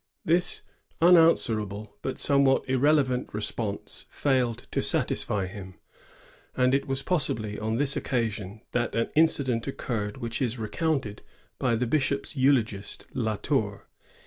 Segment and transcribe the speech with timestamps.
[0.27, 0.63] ^ Thia
[0.99, 5.75] unanswerable but somewhat irreleyant re sponse fiuled to satisfy him,
[6.57, 11.21] and it was possibly on this occasion that an incident occurred which is recounted
[11.59, 13.85] by the bishop's eulogist, La Tour.